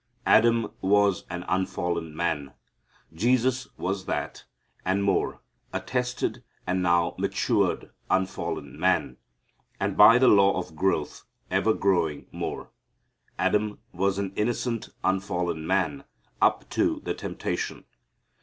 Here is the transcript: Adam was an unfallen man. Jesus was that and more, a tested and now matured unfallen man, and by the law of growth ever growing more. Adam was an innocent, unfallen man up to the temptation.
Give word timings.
Adam 0.25 0.71
was 0.81 1.25
an 1.29 1.45
unfallen 1.47 2.15
man. 2.17 2.53
Jesus 3.13 3.67
was 3.77 4.07
that 4.07 4.45
and 4.83 5.03
more, 5.03 5.43
a 5.71 5.79
tested 5.79 6.43
and 6.65 6.81
now 6.81 7.13
matured 7.19 7.91
unfallen 8.09 8.79
man, 8.79 9.17
and 9.79 9.95
by 9.95 10.17
the 10.17 10.27
law 10.27 10.53
of 10.57 10.75
growth 10.75 11.25
ever 11.51 11.75
growing 11.75 12.25
more. 12.31 12.71
Adam 13.37 13.77
was 13.91 14.17
an 14.17 14.33
innocent, 14.35 14.89
unfallen 15.03 15.67
man 15.67 16.03
up 16.41 16.67
to 16.71 16.99
the 17.03 17.13
temptation. 17.13 17.85